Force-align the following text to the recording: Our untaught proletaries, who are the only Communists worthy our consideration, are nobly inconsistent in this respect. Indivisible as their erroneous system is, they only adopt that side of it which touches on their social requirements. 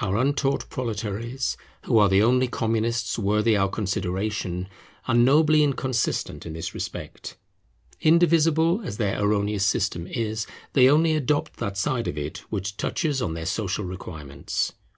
Our 0.00 0.16
untaught 0.16 0.68
proletaries, 0.70 1.56
who 1.84 1.96
are 1.98 2.08
the 2.08 2.20
only 2.20 2.48
Communists 2.48 3.16
worthy 3.16 3.56
our 3.56 3.68
consideration, 3.68 4.68
are 5.06 5.14
nobly 5.14 5.62
inconsistent 5.62 6.44
in 6.44 6.54
this 6.54 6.74
respect. 6.74 7.36
Indivisible 8.00 8.80
as 8.84 8.96
their 8.96 9.20
erroneous 9.22 9.64
system 9.64 10.08
is, 10.08 10.48
they 10.72 10.90
only 10.90 11.14
adopt 11.14 11.58
that 11.58 11.78
side 11.78 12.08
of 12.08 12.18
it 12.18 12.38
which 12.50 12.76
touches 12.76 13.22
on 13.22 13.34
their 13.34 13.46
social 13.46 13.84
requirements. 13.84 14.72